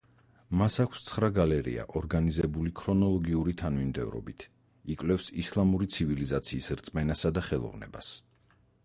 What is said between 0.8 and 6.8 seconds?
აქვს ცხრა გალერეა ორგანიზებული ქრონოლოგიური თანმიმდევრობით, იკვლევს ისლამური ცივილიზაციის